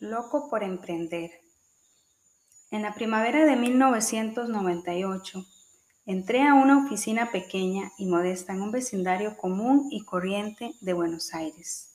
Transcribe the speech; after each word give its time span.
Loco 0.00 0.48
por 0.48 0.62
emprender. 0.62 1.30
En 2.70 2.80
la 2.80 2.94
primavera 2.94 3.44
de 3.44 3.54
1998, 3.54 5.44
entré 6.06 6.42
a 6.48 6.54
una 6.54 6.86
oficina 6.86 7.30
pequeña 7.30 7.92
y 7.98 8.06
modesta 8.06 8.54
en 8.54 8.62
un 8.62 8.72
vecindario 8.72 9.36
común 9.36 9.88
y 9.90 10.06
corriente 10.06 10.72
de 10.80 10.94
Buenos 10.94 11.34
Aires. 11.34 11.90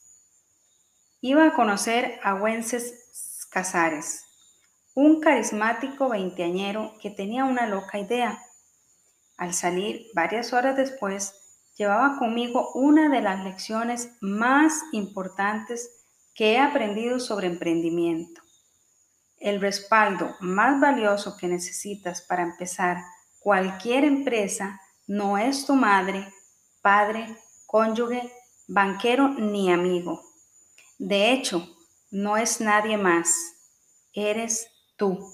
Iba 1.19 1.47
a 1.47 1.55
conocer 1.55 2.19
a 2.21 2.35
Wences 2.35 3.47
Casares, 3.49 4.23
un 4.93 5.19
carismático 5.19 6.07
veinteañero 6.07 6.93
que 7.01 7.09
tenía 7.09 7.43
una 7.45 7.65
loca 7.65 7.97
idea. 7.97 8.39
Al 9.35 9.55
salir, 9.55 10.11
varias 10.13 10.53
horas 10.53 10.77
después, 10.77 11.33
llevaba 11.75 12.19
conmigo 12.19 12.69
una 12.75 13.09
de 13.09 13.21
las 13.21 13.43
lecciones 13.43 14.11
más 14.21 14.83
importantes 14.91 16.04
que 16.35 16.53
he 16.53 16.59
aprendido 16.59 17.19
sobre 17.19 17.47
emprendimiento. 17.47 18.41
El 19.39 19.61
respaldo 19.61 20.35
más 20.41 20.79
valioso 20.79 21.37
que 21.37 21.47
necesitas 21.47 22.21
para 22.21 22.43
empezar 22.43 22.97
cualquier 23.39 24.03
empresa 24.03 24.79
no 25.07 25.37
es 25.37 25.65
tu 25.65 25.75
madre, 25.75 26.27
padre, 26.81 27.35
cónyuge, 27.65 28.31
banquero 28.67 29.29
ni 29.29 29.71
amigo. 29.71 30.21
De 30.97 31.31
hecho, 31.31 31.67
no 32.11 32.37
es 32.37 32.59
nadie 32.59 32.97
más, 32.97 33.35
eres 34.13 34.67
tú. 34.97 35.31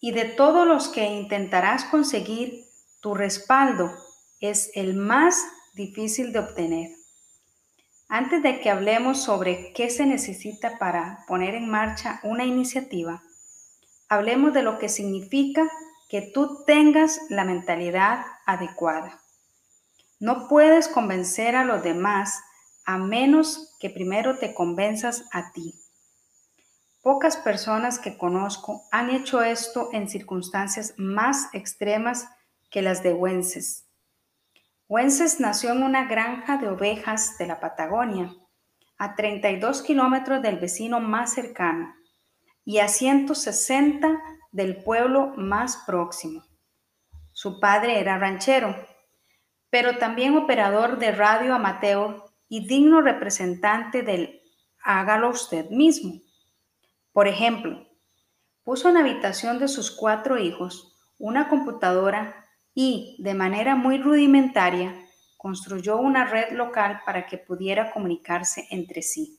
Y 0.00 0.12
de 0.12 0.26
todos 0.26 0.66
los 0.66 0.88
que 0.88 1.06
intentarás 1.06 1.84
conseguir, 1.84 2.66
tu 3.00 3.14
respaldo 3.14 3.90
es 4.40 4.70
el 4.74 4.94
más 4.94 5.44
difícil 5.74 6.32
de 6.32 6.38
obtener. 6.40 6.97
Antes 8.10 8.42
de 8.42 8.60
que 8.60 8.70
hablemos 8.70 9.22
sobre 9.22 9.72
qué 9.74 9.90
se 9.90 10.06
necesita 10.06 10.78
para 10.78 11.24
poner 11.28 11.54
en 11.54 11.68
marcha 11.68 12.20
una 12.22 12.46
iniciativa, 12.46 13.22
hablemos 14.08 14.54
de 14.54 14.62
lo 14.62 14.78
que 14.78 14.88
significa 14.88 15.68
que 16.08 16.22
tú 16.22 16.64
tengas 16.64 17.20
la 17.28 17.44
mentalidad 17.44 18.24
adecuada. 18.46 19.20
No 20.20 20.48
puedes 20.48 20.88
convencer 20.88 21.54
a 21.54 21.66
los 21.66 21.82
demás 21.82 22.40
a 22.86 22.96
menos 22.96 23.76
que 23.78 23.90
primero 23.90 24.38
te 24.38 24.54
convenzas 24.54 25.26
a 25.30 25.52
ti. 25.52 25.74
Pocas 27.02 27.36
personas 27.36 27.98
que 27.98 28.16
conozco 28.16 28.84
han 28.90 29.10
hecho 29.10 29.42
esto 29.42 29.90
en 29.92 30.08
circunstancias 30.08 30.94
más 30.96 31.50
extremas 31.52 32.26
que 32.70 32.80
las 32.80 33.02
de 33.02 33.12
Wences. 33.12 33.87
Wences 34.90 35.38
nació 35.38 35.72
en 35.72 35.82
una 35.82 36.06
granja 36.06 36.56
de 36.56 36.66
ovejas 36.66 37.36
de 37.36 37.46
la 37.46 37.60
Patagonia, 37.60 38.34
a 38.96 39.16
32 39.16 39.82
kilómetros 39.82 40.40
del 40.40 40.58
vecino 40.58 40.98
más 40.98 41.34
cercano 41.34 41.94
y 42.64 42.78
a 42.78 42.88
160 42.88 44.18
del 44.50 44.82
pueblo 44.82 45.34
más 45.36 45.84
próximo. 45.86 46.42
Su 47.32 47.60
padre 47.60 48.00
era 48.00 48.16
ranchero, 48.16 48.74
pero 49.68 49.98
también 49.98 50.38
operador 50.38 50.98
de 50.98 51.12
radio 51.12 51.54
amateur 51.54 52.24
y 52.48 52.66
digno 52.66 53.02
representante 53.02 54.00
del 54.00 54.40
hágalo 54.82 55.28
usted 55.28 55.68
mismo. 55.68 56.22
Por 57.12 57.28
ejemplo, 57.28 57.86
puso 58.64 58.88
en 58.88 58.94
la 58.94 59.00
habitación 59.00 59.58
de 59.58 59.68
sus 59.68 59.90
cuatro 59.90 60.38
hijos 60.38 60.96
una 61.18 61.50
computadora 61.50 62.47
y, 62.80 63.16
de 63.18 63.34
manera 63.34 63.74
muy 63.74 63.98
rudimentaria, 63.98 64.94
construyó 65.36 65.96
una 65.96 66.26
red 66.26 66.52
local 66.52 67.00
para 67.04 67.26
que 67.26 67.36
pudiera 67.36 67.90
comunicarse 67.90 68.68
entre 68.70 69.02
sí. 69.02 69.36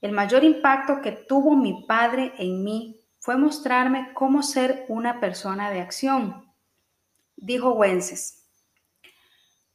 El 0.00 0.12
mayor 0.12 0.42
impacto 0.42 1.02
que 1.02 1.12
tuvo 1.12 1.54
mi 1.54 1.84
padre 1.86 2.32
en 2.38 2.64
mí 2.64 2.98
fue 3.18 3.36
mostrarme 3.36 4.14
cómo 4.14 4.42
ser 4.42 4.86
una 4.88 5.20
persona 5.20 5.70
de 5.70 5.82
acción, 5.82 6.50
dijo 7.36 7.74
Wences. 7.74 8.48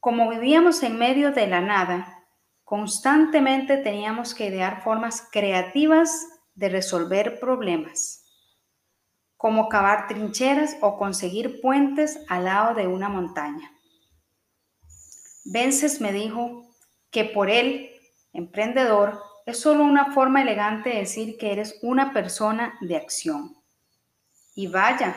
Como 0.00 0.28
vivíamos 0.28 0.82
en 0.82 0.98
medio 0.98 1.30
de 1.30 1.46
la 1.46 1.60
nada, 1.60 2.26
constantemente 2.64 3.76
teníamos 3.76 4.34
que 4.34 4.46
idear 4.46 4.82
formas 4.82 5.28
creativas 5.30 6.26
de 6.56 6.68
resolver 6.68 7.38
problemas 7.38 8.20
como 9.40 9.70
cavar 9.70 10.06
trincheras 10.06 10.76
o 10.82 10.98
conseguir 10.98 11.62
puentes 11.62 12.20
al 12.28 12.44
lado 12.44 12.74
de 12.74 12.86
una 12.86 13.08
montaña. 13.08 13.72
Vences 15.46 15.98
me 16.02 16.12
dijo 16.12 16.66
que 17.10 17.24
por 17.24 17.48
él, 17.48 17.90
emprendedor, 18.34 19.18
es 19.46 19.58
solo 19.58 19.84
una 19.84 20.12
forma 20.12 20.42
elegante 20.42 20.90
de 20.90 20.98
decir 20.98 21.38
que 21.38 21.52
eres 21.52 21.78
una 21.80 22.12
persona 22.12 22.76
de 22.82 22.98
acción. 22.98 23.56
Y 24.54 24.66
vaya, 24.66 25.16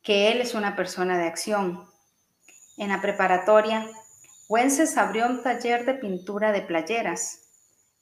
que 0.00 0.30
él 0.30 0.40
es 0.40 0.54
una 0.54 0.76
persona 0.76 1.18
de 1.18 1.26
acción. 1.26 1.88
En 2.76 2.90
la 2.90 3.00
preparatoria, 3.00 3.84
Wences 4.48 4.96
abrió 4.96 5.26
un 5.26 5.42
taller 5.42 5.84
de 5.86 5.94
pintura 5.94 6.52
de 6.52 6.62
playeras. 6.62 7.48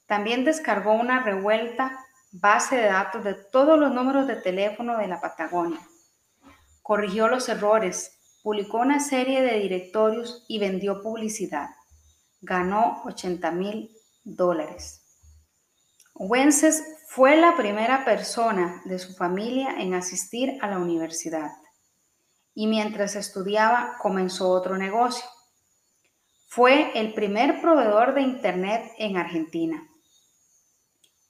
También 0.05 0.45
descargó 0.45 0.93
una 0.93 1.23
revuelta 1.23 2.06
base 2.31 2.75
de 2.75 2.85
datos 2.85 3.23
de 3.23 3.33
todos 3.33 3.79
los 3.79 3.91
números 3.91 4.27
de 4.27 4.35
teléfono 4.35 4.97
de 4.97 5.07
la 5.07 5.21
Patagonia. 5.21 5.79
Corrigió 6.81 7.27
los 7.27 7.49
errores, 7.49 8.19
publicó 8.43 8.79
una 8.79 8.99
serie 8.99 9.41
de 9.41 9.59
directorios 9.59 10.45
y 10.47 10.59
vendió 10.59 11.01
publicidad. 11.01 11.69
Ganó 12.41 13.01
80 13.05 13.51
mil 13.51 13.91
dólares. 14.23 15.03
Wences 16.15 16.83
fue 17.07 17.37
la 17.37 17.55
primera 17.55 18.05
persona 18.05 18.81
de 18.85 18.99
su 18.99 19.13
familia 19.13 19.75
en 19.79 19.93
asistir 19.93 20.57
a 20.61 20.67
la 20.67 20.79
universidad 20.79 21.51
y 22.53 22.65
mientras 22.65 23.15
estudiaba 23.15 23.97
comenzó 24.01 24.49
otro 24.49 24.77
negocio. 24.77 25.23
Fue 26.47 26.91
el 26.99 27.13
primer 27.13 27.61
proveedor 27.61 28.15
de 28.15 28.21
Internet 28.21 28.91
en 28.97 29.15
Argentina. 29.15 29.87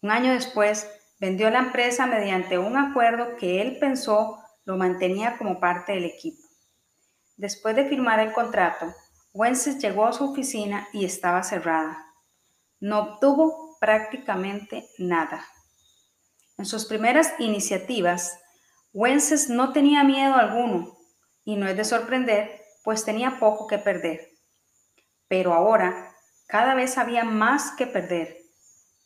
Un 0.01 0.11
año 0.11 0.33
después, 0.33 0.89
vendió 1.19 1.49
la 1.49 1.59
empresa 1.59 2.05
mediante 2.05 2.57
un 2.57 2.77
acuerdo 2.77 3.35
que 3.37 3.61
él 3.61 3.77
pensó 3.79 4.37
lo 4.65 4.77
mantenía 4.77 5.37
como 5.37 5.59
parte 5.59 5.93
del 5.93 6.05
equipo. 6.05 6.41
Después 7.37 7.75
de 7.75 7.87
firmar 7.87 8.19
el 8.19 8.33
contrato, 8.33 8.93
Wences 9.33 9.79
llegó 9.79 10.05
a 10.05 10.13
su 10.13 10.31
oficina 10.31 10.87
y 10.91 11.05
estaba 11.05 11.43
cerrada. 11.43 12.05
No 12.79 12.99
obtuvo 12.99 13.77
prácticamente 13.79 14.87
nada. 14.97 15.45
En 16.57 16.65
sus 16.65 16.85
primeras 16.85 17.33
iniciativas, 17.39 18.39
Wences 18.93 19.49
no 19.49 19.73
tenía 19.73 20.03
miedo 20.03 20.35
alguno, 20.35 20.97
y 21.45 21.55
no 21.55 21.67
es 21.67 21.77
de 21.77 21.85
sorprender, 21.85 22.61
pues 22.83 23.05
tenía 23.05 23.39
poco 23.39 23.67
que 23.67 23.77
perder. 23.77 24.31
Pero 25.27 25.53
ahora, 25.53 26.15
cada 26.47 26.73
vez 26.73 26.97
había 26.97 27.23
más 27.23 27.71
que 27.71 27.85
perder. 27.85 28.36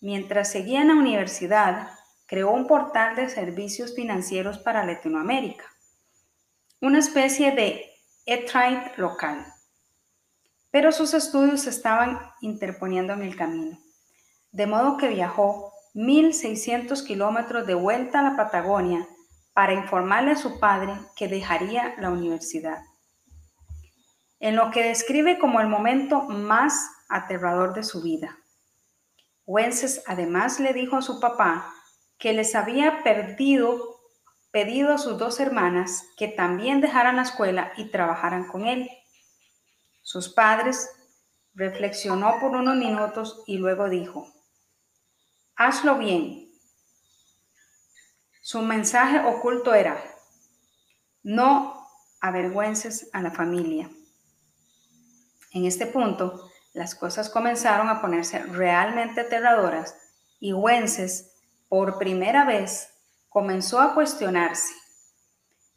Mientras 0.01 0.51
seguía 0.51 0.81
en 0.81 0.88
la 0.88 0.95
universidad, 0.95 1.89
creó 2.25 2.50
un 2.50 2.66
portal 2.66 3.16
de 3.16 3.29
servicios 3.29 3.94
financieros 3.94 4.57
para 4.57 4.84
Latinoamérica, 4.84 5.66
una 6.81 6.97
especie 6.97 7.51
de 7.51 7.85
e-trade 8.25 8.94
local. 8.97 9.45
Pero 10.72 10.91
sus 10.91 11.13
estudios 11.13 11.67
estaban 11.67 12.19
interponiendo 12.41 13.13
en 13.13 13.22
el 13.22 13.35
camino, 13.35 13.78
de 14.51 14.66
modo 14.66 14.97
que 14.97 15.07
viajó 15.07 15.72
1.600 15.94 17.06
kilómetros 17.06 17.68
de 17.68 17.75
vuelta 17.75 18.22
a 18.22 18.23
la 18.23 18.35
Patagonia 18.35 19.07
para 19.53 19.73
informarle 19.73 20.31
a 20.31 20.35
su 20.38 20.59
padre 20.59 20.94
que 21.16 21.28
dejaría 21.28 21.94
la 22.00 22.09
universidad. 22.09 22.79
En 24.39 24.56
lo 24.56 24.72
que 24.72 24.81
describe 24.81 25.38
como 25.38 25.62
el 25.62 25.68
momento 25.68 26.23
más 26.23 26.89
aterrador 27.07 27.75
de 27.75 27.83
su 27.83 28.01
vida. 28.01 28.41
Wences 29.51 30.01
además 30.07 30.62
le 30.62 30.71
dijo 30.71 30.95
a 30.95 31.01
su 31.01 31.19
papá 31.19 31.75
que 32.18 32.31
les 32.31 32.56
había 32.56 33.03
perdido, 33.03 34.00
pedido 34.50 34.94
a 34.94 34.98
sus 34.98 35.18
dos 35.18 35.42
hermanas 35.42 36.06
que 36.15 36.30
también 36.30 36.80
dejaran 36.80 37.18
la 37.18 37.24
escuela 37.24 37.74
y 37.75 37.92
trabajaran 37.92 38.48
con 38.48 38.65
él. 38.65 38.89
Sus 40.03 40.30
padres 40.30 40.89
reflexionó 41.53 42.39
por 42.39 42.51
unos 42.51 42.77
minutos 42.77 43.44
y 43.45 43.57
luego 43.57 43.89
dijo, 43.89 44.25
hazlo 45.57 45.98
bien. 45.98 46.50
Su 48.42 48.62
mensaje 48.62 49.19
oculto 49.19 49.74
era, 49.74 50.01
no 51.24 51.89
avergüences 52.21 53.09
a 53.12 53.21
la 53.21 53.31
familia. 53.31 53.92
En 55.51 55.65
este 55.65 55.88
punto, 55.88 56.50
las 56.73 56.95
cosas 56.95 57.29
comenzaron 57.29 57.89
a 57.89 58.01
ponerse 58.01 58.39
realmente 58.44 59.21
aterradoras 59.21 59.95
y 60.39 60.53
Wences, 60.53 61.31
por 61.68 61.97
primera 61.97 62.45
vez, 62.45 62.89
comenzó 63.29 63.79
a 63.79 63.94
cuestionarse. 63.94 64.73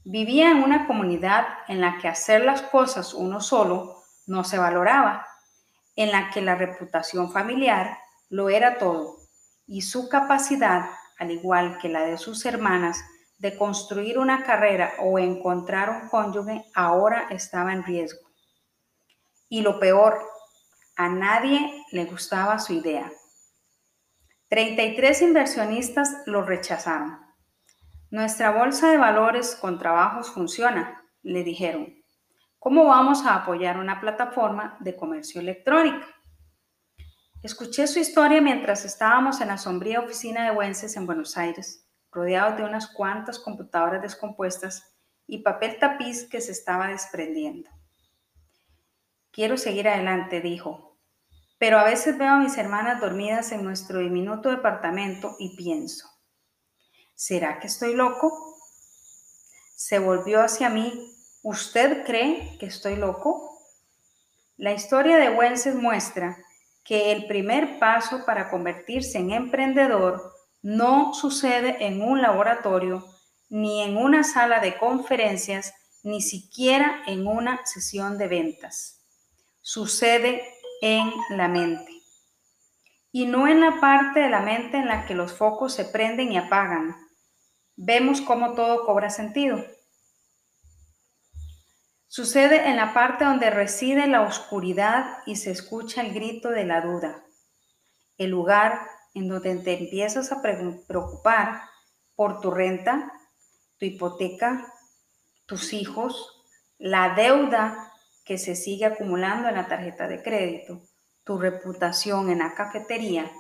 Vivía 0.04 0.50
en 0.50 0.62
una 0.62 0.86
comunidad 0.86 1.46
en 1.68 1.80
la 1.80 1.98
que 1.98 2.08
hacer 2.08 2.44
las 2.44 2.62
cosas 2.62 3.14
uno 3.14 3.40
solo 3.40 4.02
no 4.26 4.44
se 4.44 4.58
valoraba, 4.58 5.26
en 5.96 6.10
la 6.10 6.30
que 6.30 6.42
la 6.42 6.54
reputación 6.54 7.32
familiar 7.32 7.98
lo 8.28 8.48
era 8.48 8.78
todo 8.78 9.18
y 9.66 9.82
su 9.82 10.08
capacidad, 10.08 10.90
al 11.18 11.30
igual 11.30 11.78
que 11.78 11.88
la 11.88 12.02
de 12.02 12.18
sus 12.18 12.44
hermanas, 12.44 12.98
de 13.38 13.56
construir 13.56 14.18
una 14.18 14.44
carrera 14.44 14.92
o 15.00 15.18
encontrar 15.18 15.90
un 15.90 16.08
cónyuge 16.08 16.64
ahora 16.74 17.26
estaba 17.30 17.72
en 17.72 17.84
riesgo. 17.84 18.28
Y 19.48 19.62
lo 19.62 19.78
peor, 19.78 20.18
a 20.96 21.08
nadie 21.08 21.84
le 21.90 22.04
gustaba 22.04 22.58
su 22.58 22.72
idea. 22.72 23.10
33 24.48 25.22
inversionistas 25.22 26.22
lo 26.26 26.42
rechazaron. 26.42 27.18
Nuestra 28.10 28.52
bolsa 28.52 28.90
de 28.90 28.98
valores 28.98 29.56
con 29.56 29.78
trabajos 29.78 30.30
funciona, 30.30 31.02
le 31.22 31.42
dijeron. 31.42 31.92
¿Cómo 32.60 32.84
vamos 32.86 33.26
a 33.26 33.34
apoyar 33.34 33.78
una 33.78 34.00
plataforma 34.00 34.76
de 34.80 34.94
comercio 34.94 35.40
electrónico? 35.40 36.06
Escuché 37.42 37.86
su 37.86 37.98
historia 37.98 38.40
mientras 38.40 38.84
estábamos 38.84 39.40
en 39.40 39.48
la 39.48 39.58
sombría 39.58 40.00
oficina 40.00 40.44
de 40.44 40.56
Wences 40.56 40.96
en 40.96 41.06
Buenos 41.06 41.36
Aires, 41.36 41.90
rodeados 42.10 42.56
de 42.56 42.64
unas 42.64 42.86
cuantas 42.86 43.38
computadoras 43.38 44.00
descompuestas 44.00 44.96
y 45.26 45.42
papel 45.42 45.78
tapiz 45.78 46.28
que 46.28 46.40
se 46.40 46.52
estaba 46.52 46.88
desprendiendo. 46.88 47.68
Quiero 49.34 49.56
seguir 49.56 49.88
adelante, 49.88 50.40
dijo, 50.40 50.96
pero 51.58 51.80
a 51.80 51.82
veces 51.82 52.16
veo 52.16 52.34
a 52.34 52.38
mis 52.38 52.56
hermanas 52.56 53.00
dormidas 53.00 53.50
en 53.50 53.64
nuestro 53.64 53.98
diminuto 53.98 54.48
departamento 54.48 55.34
y 55.40 55.56
pienso, 55.56 56.08
¿será 57.16 57.58
que 57.58 57.66
estoy 57.66 57.94
loco? 57.94 58.32
Se 59.74 59.98
volvió 59.98 60.40
hacia 60.40 60.70
mí. 60.70 61.12
¿Usted 61.42 62.04
cree 62.06 62.56
que 62.60 62.66
estoy 62.66 62.94
loco? 62.94 63.58
La 64.56 64.72
historia 64.72 65.16
de 65.16 65.30
Wences 65.30 65.74
muestra 65.74 66.38
que 66.84 67.10
el 67.10 67.26
primer 67.26 67.80
paso 67.80 68.24
para 68.24 68.50
convertirse 68.50 69.18
en 69.18 69.32
emprendedor 69.32 70.32
no 70.62 71.12
sucede 71.12 71.84
en 71.84 72.02
un 72.02 72.22
laboratorio, 72.22 73.04
ni 73.48 73.82
en 73.82 73.96
una 73.96 74.22
sala 74.22 74.60
de 74.60 74.78
conferencias, 74.78 75.74
ni 76.04 76.22
siquiera 76.22 77.02
en 77.08 77.26
una 77.26 77.66
sesión 77.66 78.16
de 78.16 78.28
ventas. 78.28 79.03
Sucede 79.66 80.46
en 80.82 81.10
la 81.30 81.48
mente. 81.48 81.90
Y 83.10 83.24
no 83.24 83.48
en 83.48 83.62
la 83.62 83.80
parte 83.80 84.20
de 84.20 84.28
la 84.28 84.40
mente 84.40 84.76
en 84.76 84.88
la 84.88 85.06
que 85.06 85.14
los 85.14 85.32
focos 85.32 85.72
se 85.72 85.86
prenden 85.86 86.30
y 86.32 86.36
apagan. 86.36 86.94
Vemos 87.74 88.20
cómo 88.20 88.52
todo 88.52 88.84
cobra 88.84 89.08
sentido. 89.08 89.64
Sucede 92.08 92.68
en 92.68 92.76
la 92.76 92.92
parte 92.92 93.24
donde 93.24 93.48
reside 93.48 94.06
la 94.06 94.20
oscuridad 94.20 95.22
y 95.24 95.36
se 95.36 95.52
escucha 95.52 96.02
el 96.02 96.12
grito 96.12 96.50
de 96.50 96.66
la 96.66 96.82
duda. 96.82 97.24
El 98.18 98.32
lugar 98.32 98.86
en 99.14 99.28
donde 99.28 99.56
te 99.60 99.78
empiezas 99.78 100.30
a 100.30 100.42
preocupar 100.42 101.62
por 102.14 102.42
tu 102.42 102.50
renta, 102.50 103.10
tu 103.78 103.86
hipoteca, 103.86 104.70
tus 105.46 105.72
hijos, 105.72 106.44
la 106.76 107.14
deuda 107.14 107.93
que 108.24 108.38
se 108.38 108.56
sigue 108.56 108.86
acumulando 108.86 109.48
en 109.48 109.54
la 109.54 109.68
tarjeta 109.68 110.08
de 110.08 110.22
crédito, 110.22 110.82
tu 111.24 111.38
reputación 111.38 112.30
en 112.30 112.38
la 112.38 112.54
cafetería, 112.54 113.30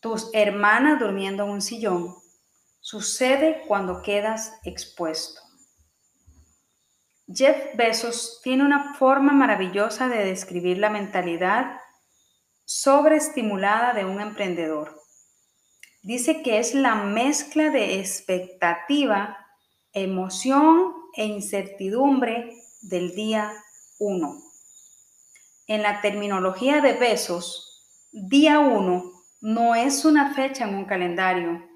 tus 0.00 0.30
hermanas 0.32 1.00
durmiendo 1.00 1.44
en 1.44 1.50
un 1.50 1.62
sillón, 1.62 2.14
sucede 2.80 3.62
cuando 3.66 4.02
quedas 4.02 4.52
expuesto. 4.64 5.40
Jeff 7.26 7.74
Bezos 7.74 8.40
tiene 8.42 8.64
una 8.64 8.94
forma 8.94 9.32
maravillosa 9.32 10.08
de 10.08 10.24
describir 10.24 10.78
la 10.78 10.90
mentalidad 10.90 11.80
sobreestimulada 12.66 13.94
de 13.94 14.04
un 14.04 14.20
emprendedor. 14.20 15.00
Dice 16.02 16.42
que 16.42 16.58
es 16.58 16.74
la 16.74 16.96
mezcla 16.96 17.70
de 17.70 17.98
expectativa, 17.98 19.38
emoción 19.94 20.92
e 21.16 21.24
incertidumbre 21.24 22.63
del 22.84 23.14
día 23.14 23.50
1. 23.98 24.42
En 25.68 25.82
la 25.82 26.02
terminología 26.02 26.82
de 26.82 26.92
Bezos, 26.92 28.10
día 28.12 28.58
1 28.58 29.10
no 29.40 29.74
es 29.74 30.04
una 30.04 30.34
fecha 30.34 30.64
en 30.64 30.74
un 30.74 30.84
calendario, 30.84 31.66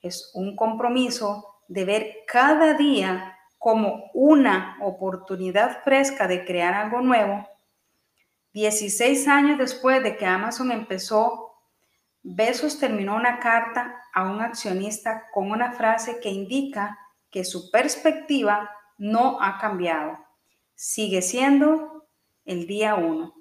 es 0.00 0.30
un 0.32 0.56
compromiso 0.56 1.44
de 1.68 1.84
ver 1.84 2.16
cada 2.26 2.72
día 2.72 3.36
como 3.58 4.10
una 4.14 4.78
oportunidad 4.80 5.82
fresca 5.84 6.26
de 6.26 6.46
crear 6.46 6.72
algo 6.72 7.02
nuevo, 7.02 7.46
16 8.54 9.28
años 9.28 9.58
después 9.58 10.02
de 10.02 10.16
que 10.16 10.24
Amazon 10.24 10.72
empezó, 10.72 11.58
Bezos 12.22 12.78
terminó 12.78 13.16
una 13.16 13.38
carta 13.38 14.00
a 14.14 14.22
un 14.30 14.40
accionista 14.40 15.26
con 15.30 15.50
una 15.50 15.72
frase 15.72 16.20
que 16.20 16.30
indica 16.30 16.98
que 17.30 17.44
su 17.44 17.70
perspectiva 17.70 18.70
no 18.96 19.42
ha 19.42 19.58
cambiado. 19.58 20.24
Sigue 20.74 21.22
siendo 21.22 22.08
el 22.44 22.66
día 22.66 22.96
uno. 22.96 23.34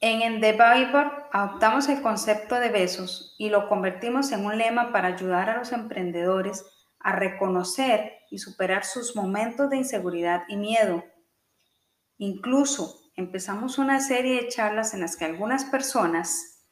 En 0.00 0.22
Endeavor 0.22 1.28
adoptamos 1.32 1.88
el 1.88 2.02
concepto 2.02 2.54
de 2.56 2.68
besos 2.68 3.34
y 3.38 3.48
lo 3.48 3.68
convertimos 3.68 4.30
en 4.30 4.44
un 4.44 4.56
lema 4.56 4.92
para 4.92 5.08
ayudar 5.08 5.50
a 5.50 5.58
los 5.58 5.72
emprendedores 5.72 6.64
a 7.00 7.16
reconocer 7.16 8.12
y 8.30 8.38
superar 8.38 8.84
sus 8.84 9.16
momentos 9.16 9.70
de 9.70 9.78
inseguridad 9.78 10.42
y 10.48 10.56
miedo. 10.56 11.02
Incluso 12.18 13.10
empezamos 13.16 13.78
una 13.78 14.00
serie 14.00 14.42
de 14.42 14.48
charlas 14.48 14.94
en 14.94 15.00
las 15.00 15.16
que 15.16 15.24
algunas 15.24 15.64
personas 15.64 16.66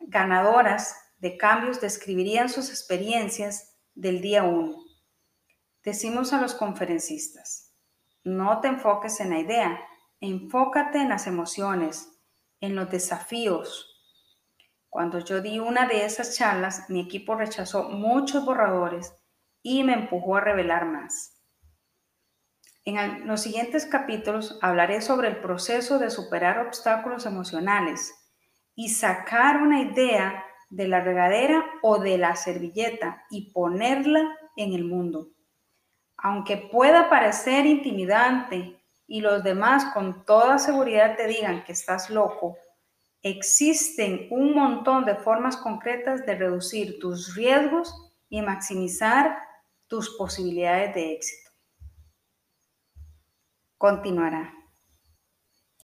ganadoras 0.00 0.96
de 1.18 1.36
cambios 1.36 1.80
describirían 1.80 2.48
sus 2.48 2.70
experiencias 2.70 3.78
del 3.94 4.20
día 4.20 4.42
1. 4.42 4.81
Decimos 5.84 6.32
a 6.32 6.40
los 6.40 6.54
conferencistas, 6.54 7.74
no 8.22 8.60
te 8.60 8.68
enfoques 8.68 9.18
en 9.18 9.30
la 9.30 9.40
idea, 9.40 9.80
enfócate 10.20 10.98
en 10.98 11.08
las 11.08 11.26
emociones, 11.26 12.20
en 12.60 12.76
los 12.76 12.88
desafíos. 12.88 13.88
Cuando 14.88 15.18
yo 15.18 15.40
di 15.40 15.58
una 15.58 15.88
de 15.88 16.04
esas 16.04 16.36
charlas, 16.36 16.88
mi 16.88 17.00
equipo 17.00 17.34
rechazó 17.34 17.88
muchos 17.88 18.44
borradores 18.44 19.12
y 19.60 19.82
me 19.82 19.94
empujó 19.94 20.36
a 20.36 20.40
revelar 20.40 20.86
más. 20.86 21.42
En 22.84 23.26
los 23.26 23.40
siguientes 23.42 23.84
capítulos 23.84 24.60
hablaré 24.62 25.00
sobre 25.00 25.26
el 25.26 25.40
proceso 25.40 25.98
de 25.98 26.10
superar 26.10 26.64
obstáculos 26.64 27.26
emocionales 27.26 28.14
y 28.76 28.90
sacar 28.90 29.56
una 29.56 29.82
idea 29.82 30.44
de 30.70 30.86
la 30.86 31.00
regadera 31.00 31.64
o 31.82 31.98
de 31.98 32.18
la 32.18 32.36
servilleta 32.36 33.24
y 33.30 33.52
ponerla 33.52 34.36
en 34.56 34.74
el 34.74 34.84
mundo. 34.84 35.32
Aunque 36.22 36.56
pueda 36.56 37.10
parecer 37.10 37.66
intimidante 37.66 38.80
y 39.08 39.20
los 39.20 39.42
demás 39.42 39.92
con 39.92 40.24
toda 40.24 40.58
seguridad 40.58 41.16
te 41.16 41.26
digan 41.26 41.64
que 41.64 41.72
estás 41.72 42.10
loco, 42.10 42.56
existen 43.22 44.28
un 44.30 44.54
montón 44.54 45.04
de 45.04 45.16
formas 45.16 45.56
concretas 45.56 46.24
de 46.24 46.36
reducir 46.36 47.00
tus 47.00 47.34
riesgos 47.34 47.92
y 48.28 48.40
maximizar 48.40 49.36
tus 49.88 50.10
posibilidades 50.16 50.94
de 50.94 51.12
éxito. 51.12 51.50
Continuará. 53.76 54.61